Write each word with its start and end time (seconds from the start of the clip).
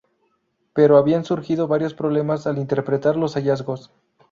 Pero 0.73 0.97
habían 0.97 1.25
surgido 1.25 1.67
varios 1.67 1.93
problemas 1.93 2.47
al 2.47 2.57
interpretar 2.57 3.15
los 3.17 3.35
hallazgos. 3.35 3.91